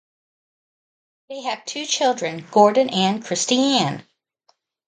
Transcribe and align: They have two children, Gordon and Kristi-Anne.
They 1.29 1.41
have 1.41 1.63
two 1.63 1.85
children, 1.85 2.47
Gordon 2.49 2.89
and 2.89 3.23
Kristi-Anne. 3.23 4.03